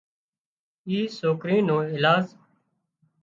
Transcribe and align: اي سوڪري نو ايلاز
اي 0.87 0.97
سوڪري 1.17 1.57
نو 1.67 1.77
ايلاز 1.91 2.25